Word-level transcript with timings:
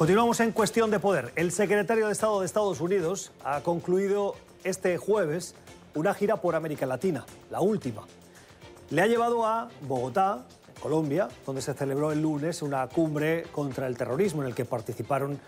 Continuamos 0.00 0.40
en 0.40 0.52
cuestión 0.52 0.90
de 0.90 0.98
poder. 0.98 1.30
El 1.36 1.52
secretario 1.52 2.06
de 2.06 2.12
Estado 2.12 2.40
de 2.40 2.46
Estados 2.46 2.80
Unidos 2.80 3.32
ha 3.44 3.60
concluido 3.60 4.34
este 4.64 4.96
jueves 4.96 5.54
una 5.94 6.14
gira 6.14 6.38
por 6.38 6.54
América 6.54 6.86
Latina, 6.86 7.26
la 7.50 7.60
última. 7.60 8.06
Le 8.88 9.02
ha 9.02 9.06
llevado 9.06 9.44
a 9.44 9.68
Bogotá, 9.82 10.46
Colombia, 10.80 11.28
donde 11.44 11.60
se 11.60 11.74
celebró 11.74 12.12
el 12.12 12.22
lunes 12.22 12.62
una 12.62 12.86
cumbre 12.86 13.42
contra 13.52 13.86
el 13.88 13.98
terrorismo 13.98 14.40
en 14.40 14.48
el 14.48 14.54
que 14.54 14.64
participaron 14.64 15.38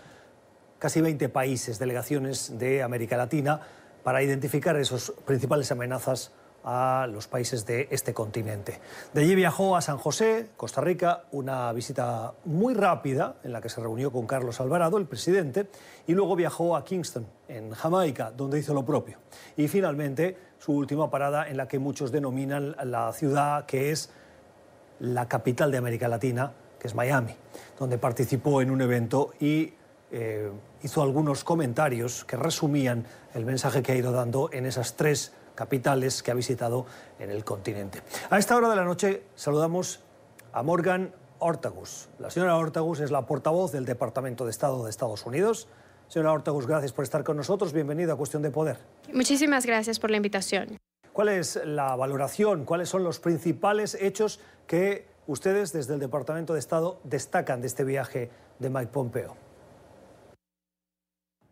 casi 0.77 1.01
20 1.01 1.29
países, 1.29 1.79
delegaciones 1.79 2.59
de 2.59 2.83
América 2.83 3.17
Latina, 3.17 3.59
para 4.03 4.21
identificar 4.21 4.77
esas 4.77 5.13
principales 5.25 5.71
amenazas 5.71 6.31
a 6.63 7.07
los 7.11 7.27
países 7.27 7.65
de 7.65 7.87
este 7.91 8.13
continente. 8.13 8.79
De 9.13 9.21
allí 9.21 9.35
viajó 9.35 9.75
a 9.75 9.81
San 9.81 9.97
José, 9.97 10.49
Costa 10.55 10.81
Rica, 10.81 11.23
una 11.31 11.71
visita 11.73 12.33
muy 12.45 12.73
rápida 12.73 13.35
en 13.43 13.51
la 13.51 13.61
que 13.61 13.69
se 13.69 13.81
reunió 13.81 14.11
con 14.11 14.25
Carlos 14.25 14.59
Alvarado, 14.61 14.97
el 14.97 15.05
presidente, 15.05 15.67
y 16.07 16.13
luego 16.13 16.35
viajó 16.35 16.75
a 16.75 16.83
Kingston, 16.83 17.25
en 17.47 17.71
Jamaica, 17.71 18.31
donde 18.31 18.59
hizo 18.59 18.73
lo 18.73 18.85
propio. 18.85 19.17
Y 19.57 19.67
finalmente 19.67 20.37
su 20.59 20.73
última 20.73 21.09
parada 21.09 21.47
en 21.49 21.57
la 21.57 21.67
que 21.67 21.79
muchos 21.79 22.11
denominan 22.11 22.75
la 22.83 23.11
ciudad 23.11 23.65
que 23.65 23.91
es 23.91 24.09
la 24.99 25.27
capital 25.27 25.71
de 25.71 25.77
América 25.77 26.07
Latina, 26.07 26.53
que 26.79 26.87
es 26.87 26.95
Miami, 26.95 27.35
donde 27.77 27.97
participó 27.97 28.61
en 28.61 28.71
un 28.71 28.81
evento 28.81 29.33
y 29.39 29.73
eh, 30.11 30.51
hizo 30.83 31.01
algunos 31.01 31.43
comentarios 31.43 32.23
que 32.23 32.37
resumían 32.37 33.05
el 33.33 33.45
mensaje 33.45 33.81
que 33.81 33.91
ha 33.93 33.95
ido 33.95 34.11
dando 34.11 34.49
en 34.53 34.65
esas 34.65 34.95
tres 34.95 35.33
capitales 35.55 36.23
que 36.23 36.31
ha 36.31 36.33
visitado 36.33 36.85
en 37.19 37.29
el 37.29 37.43
continente. 37.43 38.01
A 38.29 38.37
esta 38.37 38.55
hora 38.55 38.69
de 38.69 38.75
la 38.75 38.83
noche 38.83 39.23
saludamos 39.35 40.01
a 40.51 40.63
Morgan 40.63 41.13
Ortagus. 41.39 42.09
La 42.19 42.29
señora 42.29 42.57
Ortagus 42.57 42.99
es 42.99 43.11
la 43.11 43.25
portavoz 43.25 43.71
del 43.71 43.85
Departamento 43.85 44.45
de 44.45 44.51
Estado 44.51 44.83
de 44.83 44.89
Estados 44.89 45.25
Unidos. 45.25 45.67
Señora 46.07 46.31
Ortagus, 46.31 46.67
gracias 46.67 46.93
por 46.93 47.03
estar 47.03 47.23
con 47.23 47.37
nosotros. 47.37 47.73
Bienvenida 47.73 48.13
a 48.13 48.15
Cuestión 48.15 48.41
de 48.41 48.51
Poder. 48.51 48.77
Muchísimas 49.13 49.65
gracias 49.65 49.99
por 49.99 50.11
la 50.11 50.17
invitación. 50.17 50.77
¿Cuál 51.11 51.29
es 51.29 51.59
la 51.65 51.95
valoración? 51.95 52.65
¿Cuáles 52.65 52.89
son 52.89 53.03
los 53.03 53.19
principales 53.19 53.95
hechos 53.99 54.39
que 54.67 55.07
ustedes 55.27 55.71
desde 55.73 55.93
el 55.93 55.99
Departamento 55.99 56.53
de 56.53 56.59
Estado 56.59 56.99
destacan 57.03 57.61
de 57.61 57.67
este 57.67 57.83
viaje 57.83 58.31
de 58.59 58.69
Mike 58.69 58.91
Pompeo? 58.91 59.35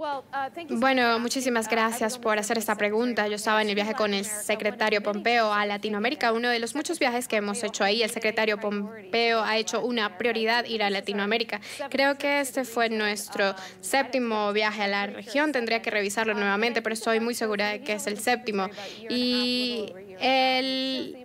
Uh, 0.02 0.80
bueno, 0.80 1.20
muchísimas 1.20 1.70
gracias 1.70 2.18
por 2.18 2.40
hacer 2.40 2.58
esta 2.58 2.74
pregunta. 2.76 3.28
Yo 3.28 3.36
estaba 3.36 3.62
en 3.62 3.70
el 3.70 3.76
viaje 3.76 3.94
con 3.94 4.16
el 4.16 4.26
secretario 4.26 5.04
Pompeo 5.04 5.54
a 5.54 5.64
Latinoamérica, 5.68 6.34
uno 6.34 6.50
de 6.50 6.58
los 6.58 6.74
muchos 6.74 6.98
viajes 6.98 7.28
que 7.28 7.36
hemos 7.36 7.64
hecho 7.64 7.84
ahí. 7.84 8.02
El 8.02 8.10
secretario 8.10 8.60
Pompeo 8.60 9.44
ha 9.44 9.58
hecho 9.58 9.86
una 9.86 10.18
prioridad 10.18 10.66
ir 10.66 10.82
a 10.82 10.90
Latinoamérica. 10.90 11.62
Creo 11.92 12.18
que 12.18 12.42
este 12.42 12.64
fue 12.64 12.90
nuestro 12.90 13.54
séptimo 13.82 14.52
viaje 14.54 14.82
a 14.82 14.88
la 14.88 15.06
región. 15.06 15.52
Tendría 15.52 15.84
que 15.84 15.92
revisarlo 15.92 16.34
nuevamente, 16.34 16.82
pero 16.82 16.94
estoy 16.94 17.20
muy 17.20 17.36
segura 17.36 17.70
de 17.70 17.82
que 17.82 17.94
es 17.94 18.08
el 18.08 18.18
séptimo. 18.18 18.70
Y 19.08 19.94
el 20.20 21.21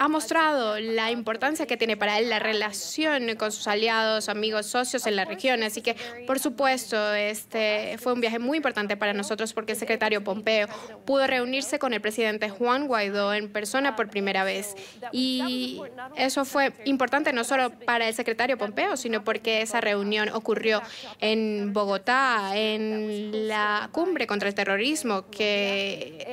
ha 0.00 0.08
mostrado 0.08 0.80
la 0.80 1.10
importancia 1.10 1.66
que 1.66 1.76
tiene 1.76 1.94
para 1.94 2.18
él 2.18 2.30
la 2.30 2.38
relación 2.38 3.36
con 3.36 3.52
sus 3.52 3.68
aliados, 3.68 4.30
amigos, 4.30 4.64
socios 4.64 5.06
en 5.06 5.14
la 5.14 5.26
región. 5.26 5.62
Así 5.62 5.82
que, 5.82 5.94
por 6.26 6.38
supuesto, 6.38 7.12
este 7.12 7.98
fue 7.98 8.14
un 8.14 8.20
viaje 8.22 8.38
muy 8.38 8.56
importante 8.56 8.96
para 8.96 9.12
nosotros 9.12 9.52
porque 9.52 9.72
el 9.72 9.78
secretario 9.78 10.24
Pompeo 10.24 10.68
pudo 11.04 11.26
reunirse 11.26 11.78
con 11.78 11.92
el 11.92 12.00
presidente 12.00 12.48
Juan 12.48 12.86
Guaidó 12.86 13.34
en 13.34 13.52
persona 13.52 13.94
por 13.94 14.08
primera 14.08 14.42
vez. 14.42 14.74
Y 15.12 15.82
eso 16.16 16.46
fue 16.46 16.72
importante 16.86 17.34
no 17.34 17.44
solo 17.44 17.68
para 17.84 18.08
el 18.08 18.14
secretario 18.14 18.56
Pompeo, 18.56 18.96
sino 18.96 19.22
porque 19.22 19.60
esa 19.60 19.82
reunión 19.82 20.30
ocurrió 20.30 20.80
en 21.18 21.74
Bogotá, 21.74 22.52
en 22.54 23.48
la 23.48 23.90
cumbre 23.92 24.26
contra 24.26 24.48
el 24.48 24.54
terrorismo 24.54 25.28
que 25.30 26.29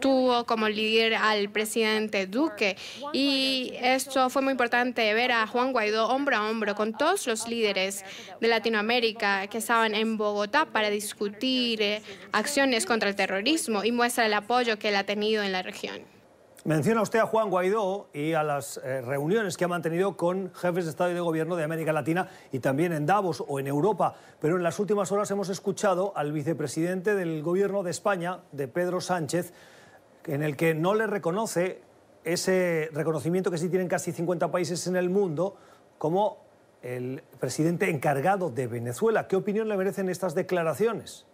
tuvo 0.00 0.44
como 0.44 0.68
líder 0.68 1.14
al 1.14 1.50
presidente 1.50 2.26
Duque 2.26 2.76
y 3.12 3.72
esto 3.80 4.30
fue 4.30 4.42
muy 4.42 4.52
importante, 4.52 5.12
ver 5.14 5.32
a 5.32 5.46
Juan 5.46 5.72
Guaidó 5.72 6.08
hombro 6.08 6.36
a 6.36 6.50
hombro 6.50 6.74
con 6.74 6.96
todos 6.96 7.26
los 7.26 7.48
líderes 7.48 8.04
de 8.40 8.48
Latinoamérica 8.48 9.46
que 9.46 9.58
estaban 9.58 9.94
en 9.94 10.16
Bogotá 10.16 10.66
para 10.66 10.90
discutir 10.90 11.82
eh, 11.82 12.02
acciones 12.32 12.86
contra 12.86 13.08
el 13.08 13.16
terrorismo 13.16 13.84
y 13.84 13.92
muestra 13.92 14.26
el 14.26 14.34
apoyo 14.34 14.78
que 14.78 14.88
él 14.88 14.96
ha 14.96 15.04
tenido 15.04 15.42
en 15.42 15.52
la 15.52 15.62
región. 15.62 16.15
Menciona 16.66 17.00
usted 17.00 17.20
a 17.20 17.26
Juan 17.26 17.48
Guaidó 17.48 18.08
y 18.12 18.32
a 18.32 18.42
las 18.42 18.78
eh, 18.78 19.00
reuniones 19.00 19.56
que 19.56 19.64
ha 19.64 19.68
mantenido 19.68 20.16
con 20.16 20.52
jefes 20.52 20.84
de 20.84 20.90
Estado 20.90 21.12
y 21.12 21.14
de 21.14 21.20
Gobierno 21.20 21.54
de 21.54 21.62
América 21.62 21.92
Latina 21.92 22.28
y 22.50 22.58
también 22.58 22.92
en 22.92 23.06
Davos 23.06 23.44
o 23.46 23.60
en 23.60 23.68
Europa. 23.68 24.16
Pero 24.40 24.56
en 24.56 24.64
las 24.64 24.80
últimas 24.80 25.12
horas 25.12 25.30
hemos 25.30 25.48
escuchado 25.48 26.12
al 26.16 26.32
vicepresidente 26.32 27.14
del 27.14 27.40
Gobierno 27.44 27.84
de 27.84 27.92
España, 27.92 28.40
de 28.50 28.66
Pedro 28.66 29.00
Sánchez, 29.00 29.52
en 30.24 30.42
el 30.42 30.56
que 30.56 30.74
no 30.74 30.96
le 30.96 31.06
reconoce 31.06 31.82
ese 32.24 32.90
reconocimiento 32.92 33.52
que 33.52 33.58
sí 33.58 33.68
tienen 33.68 33.86
casi 33.86 34.10
50 34.10 34.50
países 34.50 34.88
en 34.88 34.96
el 34.96 35.08
mundo 35.08 35.54
como 35.98 36.38
el 36.82 37.22
presidente 37.38 37.90
encargado 37.90 38.50
de 38.50 38.66
Venezuela. 38.66 39.28
¿Qué 39.28 39.36
opinión 39.36 39.68
le 39.68 39.76
merecen 39.76 40.08
estas 40.08 40.34
declaraciones? 40.34 41.26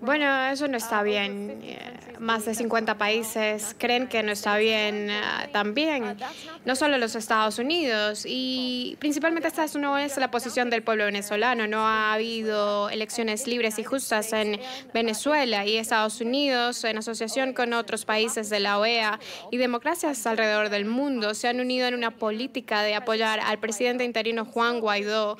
Bueno, 0.00 0.46
eso 0.50 0.68
no 0.68 0.76
está 0.76 1.02
bien. 1.02 1.60
Eh, 1.62 1.78
más 2.18 2.44
de 2.44 2.54
50 2.54 2.98
países 2.98 3.74
creen 3.78 4.06
que 4.06 4.22
no 4.22 4.30
está 4.30 4.56
bien 4.56 5.10
eh, 5.10 5.20
también, 5.52 6.16
no 6.64 6.76
solo 6.76 6.98
los 6.98 7.16
Estados 7.16 7.58
Unidos. 7.58 8.24
Y 8.26 8.96
principalmente 9.00 9.48
esta 9.48 9.66
no 9.78 9.98
es 9.98 10.16
la 10.18 10.30
posición 10.30 10.70
del 10.70 10.82
pueblo 10.82 11.06
venezolano. 11.06 11.66
No 11.66 11.86
ha 11.86 12.12
habido 12.12 12.90
elecciones 12.90 13.46
libres 13.46 13.78
y 13.78 13.84
justas 13.84 14.32
en 14.32 14.60
Venezuela 14.92 15.64
y 15.66 15.76
Estados 15.76 16.20
Unidos, 16.20 16.84
en 16.84 16.98
asociación 16.98 17.52
con 17.52 17.72
otros 17.72 18.04
países 18.04 18.50
de 18.50 18.60
la 18.60 18.78
OEA 18.78 19.18
y 19.50 19.56
democracias 19.56 20.26
alrededor 20.26 20.68
del 20.68 20.84
mundo, 20.84 21.34
se 21.34 21.48
han 21.48 21.60
unido 21.60 21.86
en 21.88 21.94
una 21.94 22.10
política 22.12 22.82
de 22.82 22.94
apoyar 22.94 23.40
al 23.40 23.58
presidente 23.58 24.04
interino 24.04 24.44
Juan 24.44 24.80
Guaidó 24.80 25.38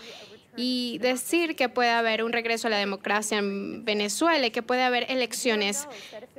y 0.57 0.99
decir 0.99 1.57
que 1.57 1.69
puede 1.69 1.91
haber 1.91 2.23
un 2.23 2.33
regreso 2.33 2.67
a 2.67 2.71
la 2.71 2.77
democracia 2.77 3.39
en 3.39 3.85
Venezuela 3.85 4.47
y 4.47 4.51
que 4.51 4.63
puede 4.63 4.83
haber 4.83 5.11
elecciones 5.11 5.89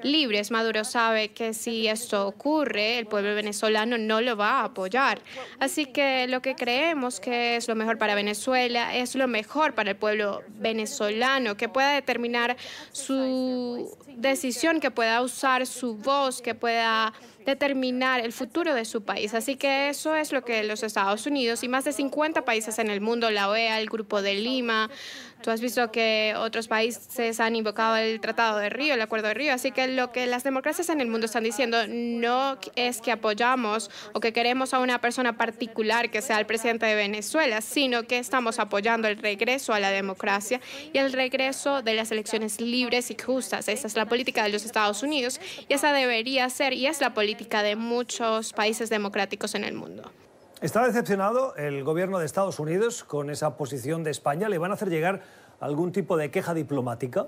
libres. 0.03 0.51
Maduro 0.51 0.84
sabe 0.84 1.29
que 1.29 1.53
si 1.53 1.88
esto 1.88 2.28
ocurre, 2.28 3.00
el 3.00 3.07
pueblo 3.07 3.34
venezolano 3.34 3.97
no 3.97 4.22
lo 4.22 4.38
va 4.38 4.62
a 4.62 4.66
apoyar. 4.66 5.22
Así 5.59 5.88
que 5.88 6.28
lo 6.28 6.41
que 6.41 6.56
creemos 6.56 7.19
que 7.19 7.56
es 7.56 7.68
lo 7.68 7.75
mejor 7.75 7.97
para 7.97 8.13
Venezuela 8.13 8.96
es 8.96 9.16
lo 9.16 9.28
mejor 9.28 9.73
para 9.73 9.91
el 9.91 9.97
pueblo 9.97 10.44
venezolano, 10.59 11.57
que 11.57 11.69
pueda 11.69 11.94
determinar 11.94 12.56
su 12.91 13.97
decisión, 14.16 14.79
que 14.79 14.91
pueda 14.91 15.22
usar 15.22 15.66
su 15.66 15.96
voz, 15.96 16.41
que 16.41 16.53
pueda 16.53 17.13
determinar 17.46 18.20
el 18.20 18.34
futuro 18.34 18.74
de 18.74 18.86
su 18.86 19.04
país. 19.04 19.34
Así 19.34 19.56
que 19.56 19.90
eso 19.90 20.16
es 20.16 20.31
lo 20.31 20.44
que 20.44 20.64
los 20.64 20.84
Estados 20.84 21.26
Unidos 21.26 21.64
y 21.64 21.68
más 21.68 21.86
de 21.86 21.94
50 21.94 22.46
países 22.46 22.80
en 22.80 22.90
el 22.90 23.02
mundo, 23.02 23.30
la 23.31 23.50
OEA, 23.50 23.80
el 23.80 23.90
Grupo 23.90 24.22
de 24.22 24.36
Lima, 24.36 24.90
Tú 25.44 25.52
has 25.52 25.59
visto 25.59 25.92
que 25.92 26.34
otros 26.38 26.70
países 26.70 27.42
han 27.42 27.58
invocado 27.58 27.98
el 27.98 28.22
Tratado 28.22 28.59
de 28.59 28.70
Río, 28.70 28.94
el 28.94 29.02
Acuerdo 29.02 29.28
de 29.28 29.34
Río, 29.34 29.53
así 29.53 29.72
que 29.72 29.90
lo 29.90 30.14
que 30.14 30.26
las 30.26 30.46
democracias 30.46 30.88
en 30.88 31.02
el 31.02 31.09
mundo 31.09 31.26
están 31.26 31.44
diciendo 31.44 31.80
no 31.90 32.58
es 32.78 33.02
que 33.02 33.12
apoyamos 33.12 33.92
o 34.14 34.22
que 34.22 34.32
queremos 34.32 34.74
a 34.74 34.80
una 34.80 35.02
persona 35.02 35.36
particular 35.36 36.09
que 36.09 36.22
sea 36.22 36.40
el 36.40 36.46
presidente 36.46 36.86
de 36.86 36.96
Venezuela, 36.96 37.59
sino 37.59 38.03
que 38.03 38.20
estamos 38.20 38.58
apoyando 38.58 39.09
el 39.09 39.18
regreso 39.18 39.74
a 39.74 39.82
la 39.82 39.92
democracia 39.92 40.62
y 40.94 40.98
el 40.98 41.12
regreso 41.12 41.82
de 41.82 41.94
las 41.94 42.09
elecciones 42.14 42.62
libres 42.62 43.12
y 43.12 43.18
justas. 43.22 43.68
Esa 43.68 43.88
es 43.88 43.98
la 43.98 44.06
política 44.06 44.44
de 44.44 44.50
los 44.50 44.64
Estados 44.64 45.03
Unidos 45.03 45.42
y 45.68 45.74
esa 45.74 45.92
debería 45.92 46.50
ser 46.50 46.72
y 46.72 46.88
es 46.88 47.02
la 47.02 47.14
política 47.14 47.33
de 47.64 47.76
muchos 47.76 48.54
países 48.54 48.90
democráticos 48.90 49.56
en 49.56 49.64
el 49.64 49.74
mundo. 49.74 50.04
¿Está 50.62 50.86
decepcionado 50.86 51.56
el 51.56 51.84
gobierno 51.84 52.20
de 52.20 52.26
Estados 52.26 52.60
Unidos 52.60 53.04
con 53.04 53.30
esa 53.30 53.58
posición 53.58 54.04
de 54.04 54.12
España? 54.12 54.48
¿Le 54.48 54.58
van 54.58 54.72
a 54.72 54.76
hacer 54.76 54.90
llegar 54.90 55.22
algún 55.59 55.91
tipo 55.91 56.16
de 56.16 56.32
queja 56.32 56.53
diplomática? 56.53 57.28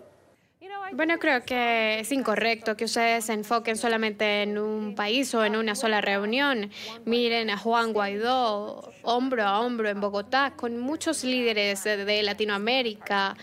Bueno, 0.93 1.17
creo 1.19 1.43
que 1.43 1.99
es 1.99 2.11
incorrecto 2.11 2.77
que 2.77 2.85
ustedes 2.85 3.25
se 3.25 3.33
enfoquen 3.33 3.75
solamente 3.75 4.43
en 4.43 4.57
un 4.57 4.93
país 4.95 5.33
o 5.33 5.43
en 5.43 5.55
una 5.55 5.75
sola 5.75 5.99
reunión. 5.99 6.69
Miren 7.05 7.49
a 7.49 7.57
Juan 7.57 7.91
Guaidó 7.91 8.93
hombro 9.01 9.43
a 9.43 9.59
hombro 9.61 9.89
en 9.89 9.99
Bogotá 9.99 10.53
con 10.55 10.77
muchos 10.77 11.23
líderes 11.23 11.83
de 11.83 12.23
Latinoamérica. 12.23 13.35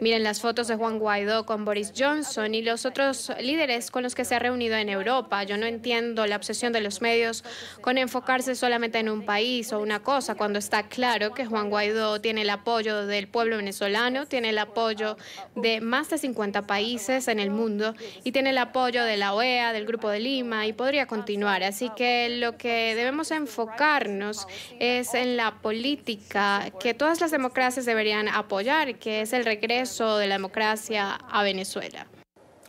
Miren 0.00 0.22
las 0.22 0.40
fotos 0.40 0.68
de 0.68 0.76
Juan 0.76 0.98
Guaidó 0.98 1.46
con 1.46 1.64
Boris 1.64 1.92
Johnson 1.96 2.54
y 2.54 2.62
los 2.62 2.84
otros 2.84 3.32
líderes 3.40 3.90
con 3.90 4.02
los 4.02 4.14
que 4.14 4.24
se 4.24 4.34
ha 4.34 4.38
reunido 4.38 4.76
en 4.76 4.88
Europa. 4.88 5.44
Yo 5.44 5.56
no 5.56 5.66
entiendo 5.66 6.26
la 6.26 6.36
obsesión 6.36 6.72
de 6.72 6.80
los 6.80 7.00
medios 7.00 7.44
con 7.80 7.98
enfocarse 7.98 8.54
solamente 8.54 8.98
en 8.98 9.08
un 9.08 9.24
país 9.24 9.72
o 9.72 9.80
una 9.80 10.00
cosa, 10.00 10.34
cuando 10.34 10.58
está 10.58 10.84
claro 10.84 11.32
que 11.32 11.46
Juan 11.46 11.70
Guaidó 11.70 12.20
tiene 12.20 12.42
el 12.42 12.50
apoyo 12.50 13.06
del 13.06 13.28
pueblo 13.28 13.56
venezolano, 13.56 14.26
tiene 14.26 14.50
el 14.50 14.58
apoyo 14.58 15.16
de 15.54 15.80
más 15.80 16.10
de 16.10 16.18
50 16.18 16.62
países 16.62 16.81
países 16.82 17.28
en 17.28 17.38
el 17.38 17.50
mundo 17.50 17.94
y 18.24 18.32
tiene 18.32 18.50
el 18.50 18.58
apoyo 18.58 19.04
de 19.04 19.16
la 19.16 19.34
OEA, 19.34 19.72
del 19.72 19.86
Grupo 19.86 20.08
de 20.10 20.18
Lima 20.18 20.66
y 20.66 20.72
podría 20.72 21.06
continuar. 21.06 21.62
Así 21.62 21.90
que 21.94 22.28
lo 22.40 22.56
que 22.56 22.96
debemos 22.96 23.30
enfocarnos 23.30 24.48
es 24.80 25.14
en 25.14 25.36
la 25.36 25.60
política 25.62 26.72
que 26.80 26.92
todas 26.92 27.20
las 27.20 27.30
democracias 27.30 27.86
deberían 27.86 28.26
apoyar, 28.26 28.96
que 28.96 29.20
es 29.20 29.32
el 29.32 29.44
regreso 29.44 30.18
de 30.18 30.26
la 30.26 30.34
democracia 30.34 31.14
a 31.14 31.44
Venezuela. 31.44 32.08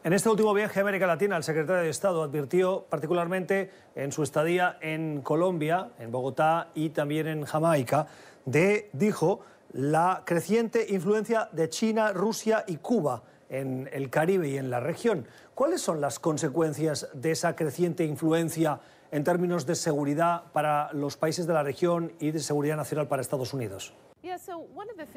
En 0.04 0.13
este 0.13 0.30
último 0.30 0.54
viaje 0.54 0.80
a 0.80 0.83
América 0.83 1.07
Latina, 1.07 1.36
el 1.36 1.44
secretario 1.44 1.81
de 1.81 1.89
Estado 1.89 2.21
advirtió 2.21 2.86
particularmente 2.88 3.71
en 3.95 4.12
su 4.12 4.21
estadía 4.21 4.77
en 4.80 5.21
Colombia, 5.21 5.89
en 5.98 6.12
Bogotá 6.12 6.68
y 6.75 6.89
también 6.89 7.25
en 7.25 7.45
Jamaica, 7.45 8.06
de, 8.45 8.92
dijo, 8.94 9.39
la 9.71 10.21
creciente 10.24 10.86
influencia 10.89 11.50
de 11.51 11.68
China, 11.69 12.13
Rusia 12.13 12.63
y 12.68 12.77
Cuba 12.77 13.24
en 13.53 13.89
el 13.94 14.09
Caribe 14.09 14.50
y 14.50 14.57
en 14.57 14.69
la 14.69 14.79
región. 14.79 15.25
¿Cuáles 15.55 15.81
son 15.81 16.01
las 16.01 16.19
consecuencias 16.19 17.07
de 17.13 17.31
esa 17.31 17.55
creciente 17.55 18.03
influencia 18.03 18.81
en 19.13 19.24
términos 19.24 19.68
de 19.68 19.75
seguridad 19.75 20.51
para 20.54 20.92
los 20.92 21.18
países 21.18 21.45
de 21.45 21.54
la 21.54 21.62
región 21.62 22.13
y 22.19 22.31
de 22.31 22.39
seguridad 22.39 22.75
nacional 22.75 23.07
para 23.07 23.21
Estados 23.21 23.54
Unidos? 23.54 23.94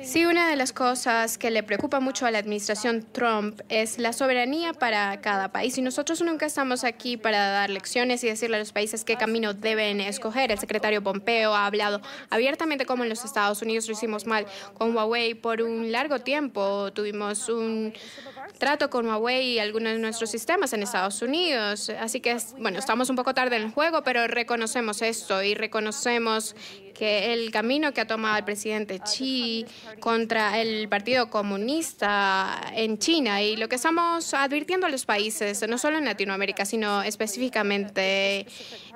Sí, 0.03 0.27
una 0.27 0.49
de 0.49 0.57
las 0.57 0.73
cosas 0.73 1.39
que 1.39 1.53
le 1.53 1.63
preocupa 1.63 2.01
mucho 2.01 2.27
a 2.27 2.33
la 2.33 2.39
administración 2.39 3.07
Trump 3.13 3.61
es 3.69 3.99
la 3.99 4.13
soberanía 4.13 4.73
para 4.73 5.21
cada 5.21 5.53
país. 5.53 5.79
Y 5.79 5.83
nosotros 5.83 6.21
nunca 6.23 6.45
estamos 6.47 6.83
aquí 6.83 7.17
para 7.17 7.51
dar 7.51 7.71
lecciones 7.71 8.25
y 8.25 8.27
decirle 8.27 8.57
a 8.57 8.59
los 8.59 8.73
países 8.73 9.05
qué 9.05 9.17
camino 9.17 9.55
deben 9.55 10.01
escoger. 10.01 10.51
El 10.51 10.59
secretario 10.59 11.05
Pompeo 11.05 11.55
ha 11.55 11.67
hablado 11.67 12.01
abiertamente 12.31 12.85
como 12.85 13.05
en 13.05 13.09
los 13.09 13.25
Estados 13.25 13.63
Unidos 13.63 13.87
lo 13.87 13.93
hicimos 13.93 14.27
mal 14.27 14.45
con 14.75 14.95
Huawei 14.97 15.35
por 15.35 15.63
un 15.63 15.93
largo 15.93 16.19
tiempo. 16.19 16.93
Tuvimos 16.93 17.49
un 17.49 17.95
trato 18.59 18.91
con 18.91 19.07
Huawei 19.07 19.53
y 19.53 19.59
algunos 19.61 19.93
de 19.93 19.99
nuestros 20.01 20.31
sistemas 20.31 20.73
en 20.73 20.83
Estados 20.83 21.23
Unidos. 21.23 21.91
Así 22.01 22.21
que, 22.21 22.37
bueno, 22.59 22.81
estamos 22.81 23.09
un 23.09 23.15
poco 23.15 23.35
tarde 23.35 23.55
en 23.55 23.63
el 23.63 23.71
juego, 23.71 23.86
pero 24.05 24.27
reconocemos 24.27 25.03
esto 25.03 25.43
y 25.43 25.55
reconocemos 25.55 26.55
que 26.97 27.35
el 27.35 27.51
camino 27.51 27.93
que 27.93 28.01
ha 28.01 28.07
tomado 28.07 28.39
el 28.39 28.45
presidente 28.45 29.01
Xi 29.01 29.67
contra 30.01 30.61
el 30.61 30.89
Partido 30.89 31.29
Comunista 31.29 32.59
en 32.75 32.99
China 32.99 33.43
y 33.43 33.57
lo 33.57 33.69
que 33.69 33.77
estamos 33.77 34.33
advirtiendo 34.35 34.87
a 34.87 34.91
los 34.91 35.05
países, 35.05 35.67
no 35.69 35.79
solo 35.79 35.99
en 35.99 36.07
Latinoamérica, 36.07 36.65
sino 36.65 37.03
específicamente 37.03 38.47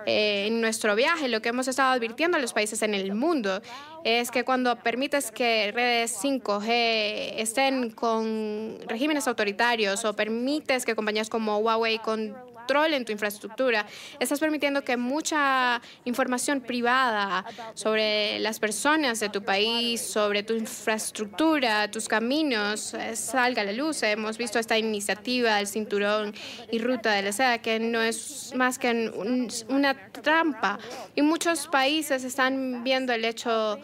eh, 0.07 0.47
en 0.47 0.61
nuestro 0.61 0.95
viaje, 0.95 1.29
lo 1.29 1.43
que 1.43 1.51
hemos 1.51 1.69
estado 1.69 1.93
advirtiendo 1.93 2.39
a 2.39 2.41
los 2.41 2.53
países 2.53 2.83
en 2.83 2.95
el 2.95 3.15
mundo 3.15 3.61
es 4.05 4.31
que 4.31 4.45
cuando 4.45 4.77
permites 4.77 5.31
que 5.31 5.71
redes 5.73 6.17
5G 6.23 7.35
estén 7.37 7.91
con 7.91 8.79
regímenes 8.87 9.29
autoritarios 9.29 10.05
o 10.05 10.15
permites 10.17 10.87
que 10.87 10.95
compañías 10.95 11.29
como 11.29 11.59
Huawei 11.59 11.99
con 11.99 12.35
en 12.71 13.05
tu 13.05 13.11
infraestructura. 13.11 13.85
Estás 14.21 14.39
permitiendo 14.39 14.85
que 14.85 14.97
mucha 14.97 15.83
información 16.05 16.61
privada 16.61 17.45
sobre 17.75 18.39
las 18.39 18.61
personas 18.61 19.19
de 19.19 19.29
tu 19.29 19.43
país, 19.43 20.01
sobre 20.01 20.45
tu 20.45 20.55
infraestructura, 20.55 21.91
tus 21.91 22.07
caminos, 22.07 22.95
eh, 22.95 23.17
salga 23.17 23.63
a 23.63 23.65
la 23.65 23.73
luz. 23.73 24.05
Hemos 24.05 24.39
visto 24.39 24.61
esta 24.61 24.79
iniciativa 24.79 25.57
del 25.57 25.67
cinturón 25.67 26.33
y 26.71 26.79
ruta 26.79 27.11
de 27.13 27.23
la 27.23 27.33
seda, 27.33 27.59
que 27.59 27.81
no 27.81 28.01
es 28.01 28.53
más 28.55 28.79
que 28.79 29.11
una 29.69 30.13
trampa. 30.13 30.79
Y 31.17 31.23
muchos 31.23 31.67
países 31.67 32.23
están 32.23 32.85
viendo 32.85 33.13
el 33.13 33.25
hecho 33.25 33.81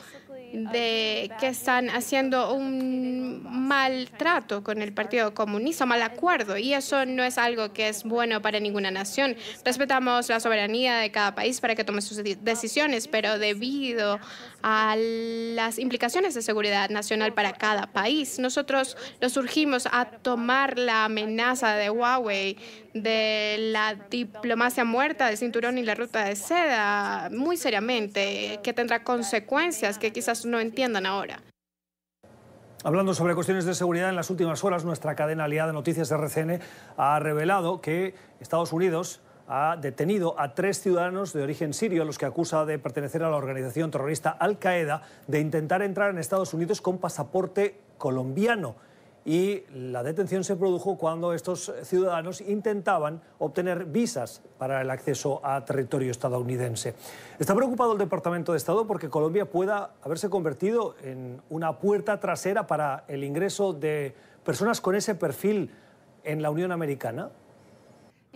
de 0.57 1.31
que 1.39 1.49
están 1.49 1.91
haciendo 1.91 2.55
un 2.55 3.43
maltrato 3.45 4.65
con 4.65 4.81
el 4.81 4.93
Partido 4.93 5.35
Comunista, 5.35 5.85
mal 5.85 6.01
acuerdo, 6.03 6.57
y 6.57 6.73
eso 6.73 7.05
no 7.05 7.25
es 7.25 7.37
algo 7.37 7.73
que 7.73 7.89
es 7.89 8.05
bueno 8.05 8.41
para 8.41 8.59
ninguna 8.59 8.91
nación. 8.91 9.37
Respetamos 9.65 10.29
la 10.29 10.41
soberanía 10.41 10.97
de 10.97 11.11
cada 11.11 11.35
país 11.35 11.61
para 11.61 11.75
que 11.75 11.85
tome 11.85 12.01
sus 12.01 12.17
decisiones, 12.23 13.07
pero 13.07 13.39
debido 13.39 14.19
a 14.63 14.97
las 14.97 15.79
implicaciones 15.79 16.35
de 16.35 16.43
seguridad 16.43 16.89
nacional 16.91 17.35
para 17.35 17.53
cada 17.53 17.93
país, 17.93 18.39
nosotros 18.39 18.97
los 19.21 19.33
surgimos 19.33 19.87
a 19.93 20.07
tomar 20.07 20.79
la 20.79 21.05
amenaza 21.05 21.77
de 21.77 21.91
Huawei 21.91 22.57
de 23.03 23.57
la 23.73 23.95
diplomacia 24.11 24.85
muerta 24.85 25.27
del 25.27 25.37
cinturón 25.37 25.79
y 25.79 25.83
la 25.83 25.95
ruta 25.95 26.25
de 26.25 26.37
seda 26.37 27.29
muy 27.33 27.57
seriamente, 27.57 28.61
que 28.63 28.73
tendrá 28.73 29.03
consecuencias 29.05 29.99
que 29.99 30.13
quizás 30.13 30.45
no 30.45 30.61
entiendan 30.61 31.07
ahora. 31.07 31.43
Hablando 32.85 33.15
sobre 33.15 33.35
cuestiones 33.35 33.65
de 33.65 33.75
seguridad, 33.75 34.11
en 34.11 34.17
las 34.17 34.31
últimas 34.31 34.63
horas 34.63 34.85
nuestra 34.85 35.17
cadena 35.17 35.45
aliada 35.45 35.69
de 35.69 35.73
noticias 35.73 36.11
RCN 36.11 36.61
ha 36.97 37.19
revelado 37.19 37.81
que 37.81 38.15
Estados 38.39 38.73
Unidos 38.73 39.21
ha 39.49 39.77
detenido 39.81 40.39
a 40.39 40.55
tres 40.55 40.81
ciudadanos 40.81 41.33
de 41.33 41.43
origen 41.43 41.73
sirio 41.73 42.03
a 42.03 42.05
los 42.05 42.19
que 42.19 42.27
acusa 42.27 42.65
de 42.65 42.79
pertenecer 42.79 43.23
a 43.23 43.31
la 43.31 43.37
organización 43.37 43.91
terrorista 43.91 44.31
Al-Qaeda 44.31 45.03
de 45.27 45.41
intentar 45.41 45.83
entrar 45.83 46.11
en 46.11 46.19
Estados 46.19 46.55
Unidos 46.55 46.81
con 46.81 46.99
pasaporte 46.99 47.81
colombiano 47.99 48.77
y 49.27 49.65
la 49.75 50.05
detención 50.05 50.45
se 50.45 50.55
produjo 50.55 50.97
cuando 50.97 51.33
estos 51.33 51.73
ciudadanos 51.83 52.41
intentaban 52.41 53.21
obtener 53.41 53.85
visas 53.85 54.41
para 54.57 54.81
el 54.81 54.89
acceso 54.89 55.41
a 55.45 55.65
territorio 55.65 56.13
estadounidense. 56.13 56.95
Está 57.37 57.53
preocupado 57.57 57.93
el 57.93 57.99
Departamento 57.99 58.53
de 58.53 58.59
Estado 58.59 58.87
porque 58.87 59.11
Colombia 59.11 59.45
pueda 59.45 59.91
haberse 60.05 60.31
convertido 60.31 60.95
en 61.03 61.43
una 61.51 61.77
puerta 61.81 62.21
trasera 62.21 62.69
para 62.69 63.05
el 63.09 63.25
ingreso 63.25 63.73
de 63.73 64.15
personas 64.45 64.81
con 64.81 64.95
ese 64.95 65.17
perfil 65.17 65.73
en 66.23 66.41
la 66.41 66.51
Unión 66.51 66.71
Americana. 66.71 67.31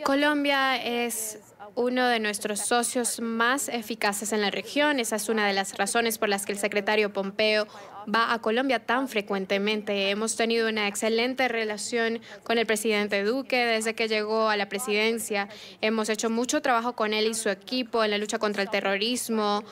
Colombia 0.04 0.82
es 0.84 1.38
uno 1.74 2.06
de 2.08 2.20
nuestros 2.20 2.60
socios 2.60 3.20
más 3.20 3.68
eficaces 3.68 4.32
en 4.32 4.40
la 4.40 4.50
región. 4.50 5.00
Esa 5.00 5.16
es 5.16 5.28
una 5.28 5.46
de 5.46 5.52
las 5.52 5.76
razones 5.76 6.18
por 6.18 6.28
las 6.28 6.46
que 6.46 6.52
el 6.52 6.58
secretario 6.58 7.12
Pompeo 7.12 7.66
va 8.12 8.32
a 8.32 8.40
Colombia 8.40 8.84
tan 8.84 9.08
frecuentemente. 9.08 10.10
Hemos 10.10 10.36
tenido 10.36 10.68
una 10.68 10.88
excelente 10.88 11.48
relación 11.48 12.20
con 12.44 12.58
el 12.58 12.66
presidente 12.66 13.22
Duque 13.24 13.64
desde 13.64 13.94
que 13.94 14.08
llegó 14.08 14.48
a 14.48 14.56
la 14.56 14.68
presidencia. 14.68 15.48
Hemos 15.80 16.08
hecho 16.08 16.30
mucho 16.30 16.62
trabajo 16.62 16.94
con 16.94 17.12
él 17.12 17.26
y 17.26 17.34
su 17.34 17.48
equipo 17.48 18.02
en 18.04 18.10
la 18.10 18.18
lucha 18.18 18.38
contra 18.38 18.62
el 18.62 18.70
terrorismo. 18.70 19.64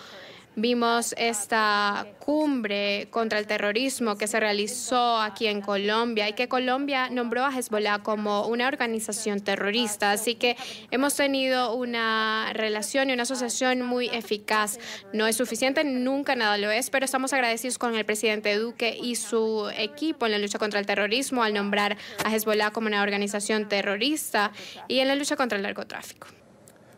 Vimos 0.60 1.14
esta 1.16 2.05
cumbre 2.19 3.06
contra 3.12 3.38
el 3.38 3.46
terrorismo 3.46 4.19
que 4.19 4.26
se 4.26 4.40
realizó 4.40 5.20
aquí 5.20 5.46
en 5.46 5.60
Colombia 5.60 6.28
y 6.28 6.32
que 6.32 6.49
Colombia 6.49 7.10
nombró 7.10 7.44
a 7.44 7.56
Hezbollah 7.56 8.00
como 8.00 8.44
una 8.49 8.66
organización 8.66 9.38
terrorista. 9.38 10.10
Así 10.10 10.34
que 10.34 10.56
hemos 10.90 11.14
tenido 11.14 11.75
una 11.75 12.50
relación 12.55 13.08
y 13.08 13.12
una 13.12 13.22
asociación 13.22 13.82
muy 13.82 14.08
eficaz. 14.08 14.81
No 15.12 15.28
es 15.28 15.37
suficiente, 15.37 15.84
nunca 15.84 16.34
nada 16.34 16.58
lo 16.58 16.72
es, 16.72 16.90
pero 16.90 17.05
estamos 17.05 17.32
agradecidos 17.32 17.78
con 17.78 17.94
el 17.94 18.05
presidente 18.05 18.58
Duque 18.58 18.99
y 19.00 19.14
su 19.14 19.70
equipo 19.78 20.26
en 20.26 20.32
la 20.32 20.38
lucha 20.38 20.58
contra 20.58 20.81
el 20.81 20.87
terrorismo 20.87 21.44
al 21.44 21.55
nombrar 21.55 21.96
a 22.24 22.34
Hezbollah 22.34 22.72
como 22.72 22.88
una 22.88 23.05
organización 23.05 23.69
terrorista 23.69 24.50
y 24.88 24.98
en 24.98 25.06
la 25.06 25.15
lucha 25.15 25.36
contra 25.36 25.56
el 25.56 25.62
narcotráfico. 25.62 26.27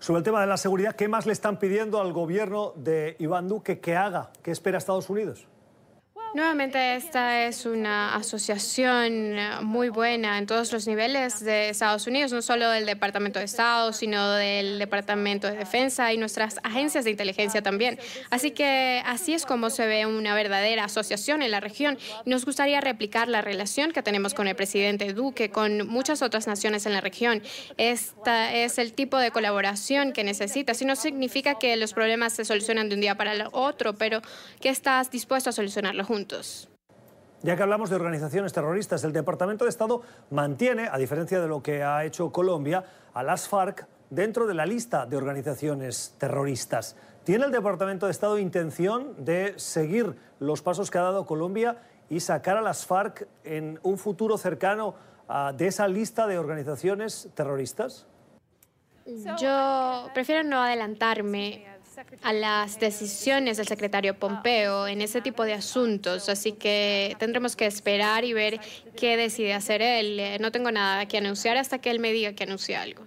Sobre 0.00 0.21
el 0.21 0.25
tema 0.25 0.40
de 0.40 0.47
la 0.47 0.57
seguridad, 0.57 0.97
¿qué 0.97 1.09
más 1.09 1.26
le 1.26 1.33
están 1.35 1.59
pidiendo 1.59 2.00
al 2.00 2.14
gobierno 2.14 2.73
de 2.75 3.16
Iván 3.19 3.49
Duque 3.49 3.80
que 3.80 3.97
haga? 3.97 4.30
¿Qué 4.42 4.50
espera 4.50 4.78
Estados 4.78 5.11
Unidos? 5.11 5.47
Nuevamente, 6.33 6.95
esta 6.95 7.47
es 7.47 7.67
una 7.67 8.15
asociación 8.15 9.37
eh, 9.37 9.51
muy 9.63 9.89
buena 9.89 10.39
en 10.39 10.47
todos 10.47 10.73
los 10.73 10.87
niveles 10.87 11.41
de 11.41 11.71
Estados 11.71 12.07
Unidos, 12.07 12.31
no 12.31 12.41
solo 12.41 12.71
del 12.71 12.87
Departamento 12.87 13.41
de 13.41 13.47
Estado, 13.47 13.93
sino 13.93 14.35
del 14.35 14.79
Departamento 14.79 15.49
de 15.49 15.57
Defensa 15.57 16.13
y 16.13 16.19
nuestras 16.19 16.61
agencias 16.63 17.05
de 17.05 17.11
inteligencia 17.11 17.63
también. 17.63 17.99
Así 18.31 18.53
que 18.53 19.03
así 19.05 19.35
es 19.35 19.45
como 19.45 19.71
se 19.71 19.89
ve 19.89 20.07
una 20.07 20.33
verdadera 20.37 20.85
asociación 20.85 21.43
en 21.43 21.51
la 21.51 21.59
región. 21.59 21.99
Y 22.25 22.31
nos 22.31 22.45
gustaría 22.45 22.81
replicar 22.81 23.27
la 23.27 23.43
relación 23.43 23.91
que 23.91 24.05
tenemos 24.05 24.33
con 24.33 24.47
el 24.47 24.55
presidente 24.55 25.13
Duque, 25.13 25.51
con 25.51 25.89
muchas 25.89 26.23
otras 26.23 26.47
naciones 26.47 26.87
en 26.87 26.93
la 26.93 27.01
región. 27.01 27.43
Esta 27.77 28.55
es 28.55 28.79
el 28.79 28.93
tipo 28.93 29.19
de 29.19 29.33
colaboración 29.33 30.13
que 30.13 30.23
necesita. 30.23 30.75
Si 30.75 30.85
no 30.85 30.95
significa 30.95 31.59
que 31.59 31.77
los 31.77 31.93
problemas 31.93 32.35
se 32.35 32.45
solucionan 32.45 32.89
de 32.89 32.95
un 32.95 33.01
día 33.01 33.17
para 33.17 33.33
el 33.33 33.43
otro, 33.51 33.97
pero 33.97 34.23
que 34.61 34.69
estás 34.69 35.11
dispuesto 35.11 35.51
a 35.51 35.53
solucionarlo 35.53 36.05
juntos. 36.05 36.20
Ya 37.43 37.57
que 37.57 37.62
hablamos 37.62 37.89
de 37.89 37.97
organizaciones 37.97 38.53
terroristas, 38.53 39.03
el 39.05 39.12
Departamento 39.12 39.65
de 39.65 39.71
Estado 39.71 40.03
mantiene, 40.31 40.89
a 40.93 40.99
diferencia 40.99 41.41
de 41.41 41.49
lo 41.49 41.62
que 41.62 41.83
ha 41.83 42.05
hecho 42.05 42.31
Colombia, 42.33 42.85
a 43.15 43.23
las 43.23 43.49
FARC 43.49 43.87
dentro 44.11 44.47
de 44.47 44.55
la 44.55 44.67
lista 44.67 45.07
de 45.07 45.17
organizaciones 45.17 46.15
terroristas. 46.19 46.97
¿Tiene 47.25 47.47
el 47.47 47.53
Departamento 47.53 48.07
de 48.07 48.12
Estado 48.12 48.39
intención 48.39 49.25
de 49.25 49.55
seguir 49.59 50.17
los 50.39 50.61
pasos 50.61 50.91
que 50.91 50.99
ha 50.99 51.03
dado 51.03 51.25
Colombia 51.25 51.79
y 52.11 52.21
sacar 52.21 52.59
a 52.59 52.61
las 52.61 52.85
FARC 52.85 53.27
en 53.45 53.79
un 53.83 53.97
futuro 53.97 54.37
cercano 54.37 54.95
ah, 55.29 55.53
de 55.57 55.69
esa 55.69 55.89
lista 55.89 56.27
de 56.27 56.39
organizaciones 56.39 57.31
terroristas? 57.35 58.07
Yo 59.39 60.09
prefiero 60.12 60.43
no 60.43 60.61
adelantarme 60.62 61.70
a 62.23 62.32
las 62.32 62.78
decisiones 62.78 63.56
del 63.56 63.66
secretario 63.66 64.18
Pompeo 64.18 64.87
en 64.87 65.00
ese 65.00 65.20
tipo 65.20 65.44
de 65.44 65.54
asuntos, 65.54 66.28
así 66.28 66.52
que 66.52 67.16
tendremos 67.18 67.56
que 67.56 67.66
esperar 67.66 68.25
y 68.25 68.32
ver 68.32 68.61
qué 68.97 69.16
decide 69.16 69.54
hacer 69.54 69.82
él. 69.82 70.40
No 70.40 70.52
tengo 70.52 70.70
nada 70.70 71.06
que 71.06 71.18
anunciar 71.18 71.56
hasta 71.56 71.78
que 71.78 71.90
él 71.90 71.99
me 71.99 72.12
diga 72.12 72.32
que 72.32 72.44
anuncie 72.44 72.76
algo. 72.76 73.04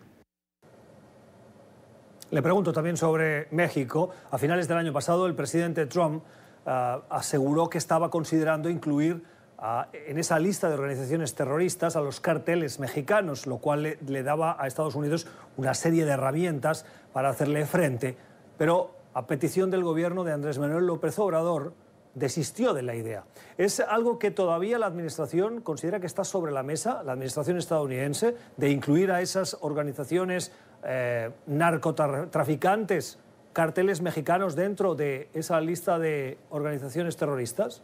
Le 2.31 2.41
pregunto 2.41 2.73
también 2.73 2.97
sobre 2.97 3.47
México. 3.51 4.09
A 4.31 4.37
finales 4.37 4.67
del 4.67 4.77
año 4.77 4.91
pasado, 4.91 5.27
el 5.27 5.35
presidente 5.35 5.85
Trump 5.85 6.23
ah, 6.65 7.03
aseguró 7.09 7.69
que 7.69 7.77
estaba 7.77 8.09
considerando 8.09 8.69
incluir 8.69 9.23
ah, 9.59 9.87
en 9.93 10.17
esa 10.17 10.39
lista 10.39 10.67
de 10.67 10.73
organizaciones 10.73 11.35
terroristas 11.35 11.95
a 11.95 12.01
los 12.01 12.19
carteles 12.19 12.79
mexicanos, 12.79 13.45
lo 13.45 13.59
cual 13.59 13.83
le, 13.83 13.99
le 14.07 14.23
daba 14.23 14.57
a 14.59 14.65
Estados 14.65 14.95
Unidos 14.95 15.27
una 15.57 15.75
serie 15.75 16.05
de 16.05 16.11
herramientas 16.11 16.85
para 17.13 17.29
hacerle 17.29 17.67
frente. 17.67 18.17
Pero 18.57 18.91
a 19.13 19.27
petición 19.27 19.69
del 19.69 19.83
gobierno 19.83 20.23
de 20.23 20.33
Andrés 20.33 20.59
Manuel 20.59 20.87
López 20.87 21.17
Obrador, 21.19 21.73
desistió 22.15 22.73
de 22.73 22.83
la 22.83 22.95
idea. 22.95 23.23
¿Es 23.57 23.79
algo 23.79 24.19
que 24.19 24.31
todavía 24.31 24.77
la 24.77 24.85
Administración 24.85 25.61
considera 25.61 25.99
que 25.99 26.07
está 26.07 26.23
sobre 26.23 26.51
la 26.51 26.63
mesa, 26.63 27.03
la 27.03 27.13
Administración 27.13 27.57
estadounidense, 27.57 28.35
de 28.57 28.69
incluir 28.69 29.11
a 29.11 29.21
esas 29.21 29.57
organizaciones 29.61 30.51
eh, 30.83 31.31
narcotraficantes, 31.47 33.19
carteles 33.51 34.01
mexicanos 34.01 34.55
dentro 34.55 34.95
de 34.95 35.29
esa 35.33 35.59
lista 35.61 35.99
de 35.99 36.37
organizaciones 36.49 37.17
terroristas? 37.17 37.81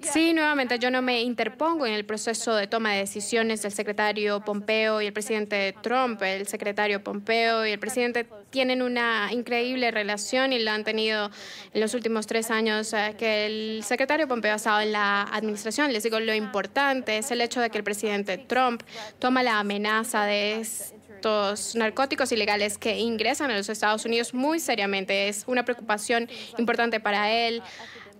Sí, 0.00 0.32
nuevamente 0.32 0.78
yo 0.78 0.90
no 0.90 1.02
me 1.02 1.20
interpongo 1.22 1.84
en 1.84 1.92
el 1.92 2.06
proceso 2.06 2.54
de 2.54 2.66
toma 2.66 2.92
de 2.92 3.00
decisiones 3.00 3.60
del 3.60 3.72
secretario 3.72 4.40
Pompeo 4.40 5.02
y 5.02 5.06
el 5.06 5.12
presidente 5.12 5.74
Trump. 5.82 6.22
El 6.22 6.46
secretario 6.46 7.04
Pompeo 7.04 7.66
y 7.66 7.70
el 7.70 7.78
presidente 7.78 8.26
tienen 8.50 8.82
una 8.82 9.28
increíble 9.32 9.90
relación 9.90 10.52
y 10.52 10.58
lo 10.58 10.70
han 10.70 10.84
tenido 10.84 11.30
en 11.72 11.80
los 11.80 11.94
últimos 11.94 12.26
tres 12.26 12.50
años 12.50 12.92
eh, 12.92 13.14
que 13.18 13.46
el 13.46 13.84
secretario 13.84 14.28
Pompeo 14.28 14.52
ha 14.52 14.56
estado 14.56 14.80
en 14.80 14.92
la 14.92 15.22
administración. 15.22 15.92
Les 15.92 16.02
digo, 16.02 16.20
lo 16.20 16.34
importante 16.34 17.18
es 17.18 17.30
el 17.30 17.40
hecho 17.40 17.60
de 17.60 17.70
que 17.70 17.78
el 17.78 17.84
presidente 17.84 18.38
Trump 18.38 18.82
toma 19.18 19.42
la 19.42 19.58
amenaza 19.60 20.24
de 20.24 20.60
estos 20.60 21.74
narcóticos 21.76 22.32
ilegales 22.32 22.78
que 22.78 22.98
ingresan 22.98 23.50
a 23.50 23.56
los 23.56 23.68
Estados 23.68 24.04
Unidos 24.04 24.34
muy 24.34 24.58
seriamente. 24.58 25.28
Es 25.28 25.44
una 25.46 25.64
preocupación 25.64 26.28
importante 26.58 26.98
para 27.00 27.30
él. 27.30 27.62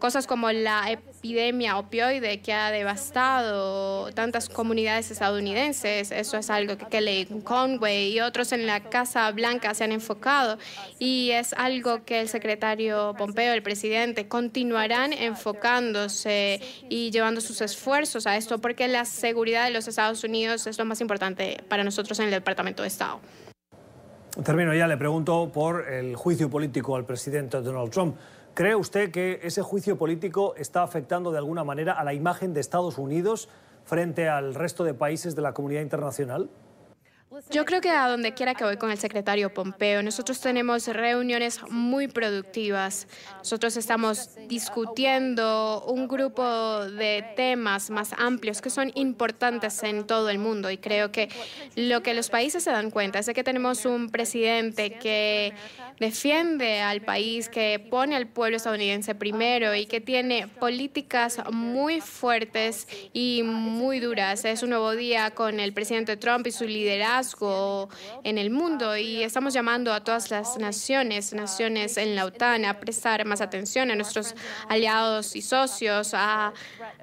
Cosas 0.01 0.27
como 0.27 0.51
la 0.51 0.91
epidemia 0.91 1.77
opioide 1.77 2.41
que 2.41 2.55
ha 2.55 2.71
devastado 2.71 4.11
tantas 4.13 4.49
comunidades 4.49 5.11
estadounidenses. 5.11 6.11
Eso 6.11 6.39
es 6.39 6.49
algo 6.49 6.79
que 6.79 6.87
Kelly 6.87 7.27
Conway 7.45 8.15
y 8.15 8.21
otros 8.21 8.53
en 8.53 8.67
la 8.67 8.81
Casa 8.81 9.31
Blanca 9.31 9.75
se 9.75 9.85
han 9.85 9.93
enfocado 9.93 10.57
y 10.99 11.33
es 11.33 11.53
algo 11.53 12.03
que 12.07 12.23
el 12.23 12.29
secretario 12.29 13.15
Pompeo, 13.19 13.53
el 13.53 13.63
presidente, 13.63 14.27
continuarán 14.27 15.13
enfocándose 15.13 16.63
y 16.89 17.11
llevando 17.11 17.43
sus 17.43 17.61
esfuerzos 17.61 18.27
a 18.27 18.39
esto 18.39 18.59
porque 18.59 18.89
la 18.89 19.05
seguridad 19.05 19.67
de 19.67 19.71
los 19.73 19.87
Estados 19.87 20.25
Unidos 20.25 20.67
es 20.67 20.79
lo 20.79 20.87
más 20.87 21.03
importante 21.03 21.63
para 21.69 21.85
nosotros 21.85 22.19
en 22.21 22.25
el 22.25 22.31
Departamento 22.31 22.81
de 22.83 22.89
Estado. 22.89 23.21
Termino 24.45 24.73
ya, 24.73 24.87
le 24.87 24.97
pregunto 24.97 25.51
por 25.53 25.89
el 25.89 26.17
juicio 26.17 26.49
político 26.49 26.97
al 26.97 27.05
presidente 27.05 27.61
Donald 27.61 27.91
Trump. 27.91 28.17
¿Cree 28.61 28.75
usted 28.75 29.11
que 29.11 29.41
ese 29.43 29.63
juicio 29.63 29.97
político 29.97 30.55
está 30.55 30.83
afectando 30.83 31.33
de 31.33 31.39
alguna 31.39 31.65
manera 31.65 31.95
a 31.95 32.05
la 32.05 32.13
imagen 32.13 32.53
de 32.53 32.61
Estados 32.61 32.99
Unidos 32.99 33.49
frente 33.87 34.29
al 34.29 34.55
resto 34.55 34.85
de 34.85 34.93
países 34.93 35.35
de 35.35 35.41
la 35.41 35.55
comunidad 35.55 35.81
internacional? 35.81 36.51
Yo 37.51 37.65
creo 37.65 37.81
que 37.81 37.91
a 37.91 38.09
donde 38.09 38.35
quiera 38.35 38.57
que 38.57 38.65
voy 38.65 38.77
con 38.77 38.91
el 38.91 38.99
secretario 38.99 39.55
Pompeo, 39.55 40.03
nosotros 40.03 40.41
tenemos 40.41 40.89
reuniones 40.89 41.61
muy 41.71 42.09
productivas. 42.09 43.07
Nosotros 43.39 43.77
estamos 43.77 44.31
discutiendo 44.49 45.85
un 45.87 46.09
grupo 46.09 46.85
de 46.87 47.25
temas 47.37 47.89
más 47.91 48.15
amplios 48.19 48.61
que 48.61 48.69
son 48.69 48.91
importantes 48.97 49.81
en 49.85 50.09
todo 50.09 50.29
el 50.29 50.41
mundo 50.41 50.73
y 50.73 50.79
creo 50.79 51.13
que 51.13 51.29
lo 51.77 52.03
que 52.03 52.15
los 52.15 52.31
países 52.31 52.65
se 52.65 52.73
dan 52.73 52.91
cuenta 52.91 53.21
es 53.21 53.31
que 53.33 53.45
tenemos 53.45 53.85
un 53.85 54.11
presidente 54.11 54.95
que 54.95 55.55
defiende 56.01 56.81
al 56.81 57.01
país, 57.01 57.49
que 57.49 57.79
pone 57.91 58.17
al 58.17 58.27
pueblo 58.27 58.57
estadounidense 58.57 59.15
primero 59.15 59.73
y 59.77 59.87
que 59.87 60.01
tiene 60.01 60.49
políticas 60.49 61.39
muy 61.53 62.01
fuertes 62.01 62.89
y 63.13 63.43
muy 63.45 64.01
duras. 64.01 64.45
Es 64.45 64.65
un 64.65 64.71
nuevo 64.71 64.97
día 64.97 65.31
con 65.31 65.61
el 65.61 65.73
presidente 65.73 66.17
Trump 66.17 66.45
y 66.49 66.51
su 66.51 66.65
liderazgo 66.65 67.20
en 68.25 68.39
el 68.39 68.51
mundo 68.51 68.97
y 68.97 69.23
estamos 69.23 69.55
llamando 69.55 69.93
a 69.93 70.03
todas 70.03 70.31
las 70.31 70.59
naciones, 70.59 71.33
naciones 71.33 71.97
en 71.97 72.17
la 72.17 72.25
OTAN, 72.25 72.65
a 72.65 72.81
prestar 72.81 73.25
más 73.25 73.41
atención 73.41 73.91
a 73.91 73.95
nuestros 73.95 74.35
aliados 74.69 75.37
y 75.37 75.43
socios, 75.43 76.13
a 76.15 76.53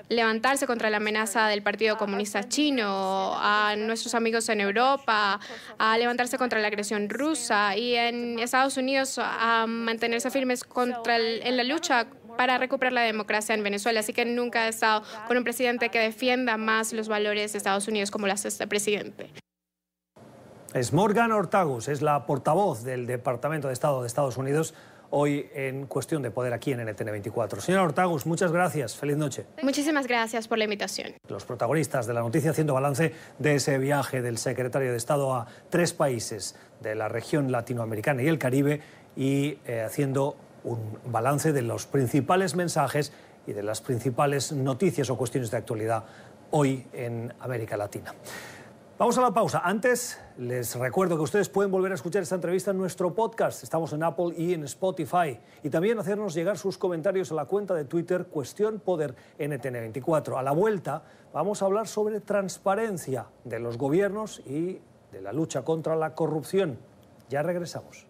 levantarse 0.09 0.65
contra 0.65 0.89
la 0.89 0.97
amenaza 0.97 1.47
del 1.47 1.61
Partido 1.61 1.97
Comunista 1.97 2.47
Chino, 2.47 3.35
a 3.37 3.75
nuestros 3.77 4.15
amigos 4.15 4.49
en 4.49 4.61
Europa, 4.61 5.39
a 5.77 5.97
levantarse 5.97 6.37
contra 6.37 6.59
la 6.59 6.67
agresión 6.67 7.09
rusa 7.09 7.75
y 7.75 7.95
en 7.95 8.39
Estados 8.39 8.77
Unidos 8.77 9.19
a 9.19 9.65
mantenerse 9.67 10.31
firmes 10.31 10.63
contra 10.63 11.17
en 11.17 11.57
la 11.57 11.63
lucha 11.63 12.07
para 12.37 12.57
recuperar 12.57 12.93
la 12.93 13.01
democracia 13.01 13.55
en 13.55 13.63
Venezuela. 13.63 13.99
Así 13.99 14.13
que 14.13 14.23
nunca 14.23 14.65
he 14.65 14.69
estado 14.69 15.03
con 15.27 15.37
un 15.37 15.43
presidente 15.43 15.89
que 15.89 15.99
defienda 15.99 16.55
más 16.55 16.93
los 16.93 17.09
valores 17.09 17.51
de 17.51 17.57
Estados 17.57 17.87
Unidos 17.87 18.11
como 18.11 18.27
lo 18.27 18.33
hace 18.33 18.47
este 18.47 18.67
presidente. 18.67 19.29
Es 20.73 20.91
Morgan 20.91 21.31
Ortagus, 21.31 21.87
es 21.87 22.01
la 22.01 22.25
portavoz 22.25 22.83
del 22.83 23.07
Departamento 23.07 23.67
de 23.67 23.73
Estado 23.73 24.01
de 24.01 24.07
Estados 24.07 24.35
Unidos 24.35 24.73
hoy 25.09 25.49
en 25.55 25.87
Cuestión 25.87 26.21
de 26.21 26.29
Poder 26.29 26.51
aquí 26.51 26.73
en 26.73 26.85
NTN 26.85 27.05
24. 27.05 27.61
Señora 27.61 27.83
Ortagus, 27.83 28.25
muchas 28.25 28.51
gracias. 28.51 28.97
Feliz 28.97 29.15
noche. 29.15 29.45
Muchísimas 29.63 30.07
gracias 30.07 30.49
por 30.49 30.57
la 30.57 30.65
invitación. 30.65 31.13
Los 31.29 31.45
protagonistas 31.45 32.05
de 32.05 32.13
la 32.13 32.19
noticia 32.19 32.51
haciendo 32.51 32.73
balance 32.73 33.13
de 33.39 33.55
ese 33.55 33.77
viaje 33.77 34.21
del 34.21 34.37
secretario 34.37 34.91
de 34.91 34.97
Estado 34.97 35.33
a 35.33 35.47
tres 35.69 35.93
países 35.93 36.55
de 36.81 36.95
la 36.95 37.07
región 37.07 37.49
latinoamericana 37.49 38.21
y 38.21 38.27
el 38.27 38.37
Caribe 38.37 38.81
y 39.15 39.59
eh, 39.65 39.83
haciendo 39.85 40.35
un 40.65 40.99
balance 41.05 41.53
de 41.53 41.61
los 41.61 41.85
principales 41.85 42.55
mensajes 42.55 43.13
y 43.47 43.53
de 43.53 43.63
las 43.63 43.79
principales 43.79 44.51
noticias 44.51 45.09
o 45.09 45.17
cuestiones 45.17 45.49
de 45.49 45.57
actualidad 45.57 46.03
hoy 46.51 46.85
en 46.91 47.33
América 47.39 47.77
Latina. 47.77 48.13
Vamos 48.99 49.15
a 49.19 49.21
la 49.21 49.31
pausa. 49.31 49.61
Antes, 49.63 50.19
les 50.39 50.75
recuerdo 50.75 51.17
que 51.17 51.21
ustedes 51.21 51.49
pueden 51.49 51.69
volver 51.69 51.91
a 51.91 51.95
escuchar 51.95 52.23
esta 52.23 52.33
entrevista 52.33 52.71
en 52.71 52.79
nuestro 52.79 53.13
podcast. 53.13 53.61
Estamos 53.61 53.93
en 53.93 54.01
Apple 54.01 54.33
y 54.35 54.55
en 54.55 54.63
Spotify. 54.63 55.39
Y 55.61 55.69
también 55.69 55.99
hacernos 55.99 56.33
llegar 56.33 56.57
sus 56.57 56.79
comentarios 56.79 57.31
a 57.31 57.35
la 57.35 57.45
cuenta 57.45 57.75
de 57.75 57.85
Twitter 57.85 58.25
Cuestión 58.25 58.79
Poder 58.79 59.13
NTN24. 59.37 60.39
A 60.39 60.41
la 60.41 60.51
vuelta 60.51 61.03
vamos 61.31 61.61
a 61.61 61.65
hablar 61.65 61.87
sobre 61.87 62.21
transparencia 62.21 63.27
de 63.43 63.59
los 63.59 63.77
gobiernos 63.77 64.39
y 64.47 64.81
de 65.11 65.21
la 65.21 65.31
lucha 65.31 65.61
contra 65.61 65.95
la 65.95 66.15
corrupción. 66.15 66.79
Ya 67.29 67.43
regresamos. 67.43 68.06